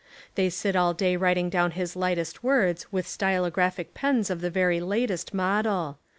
They 0.33 0.49
sit 0.49 0.75
all 0.75 0.95
day 0.95 1.15
writing 1.15 1.51
down 1.51 1.73
his 1.77 1.95
lightest 1.95 2.41
words 2.43 2.91
with 2.91 3.07
stylo 3.07 3.51
graphic 3.51 3.93
pens 3.93 4.31
of 4.31 4.41
the 4.41 4.49
very 4.49 4.79
latest 4.79 5.31
model. 5.31 5.99